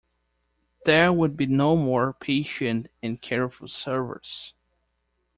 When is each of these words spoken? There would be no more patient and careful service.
There 0.85 1.13
would 1.13 1.37
be 1.37 1.45
no 1.45 1.75
more 1.75 2.11
patient 2.13 2.87
and 3.03 3.21
careful 3.21 3.67
service. 3.67 4.55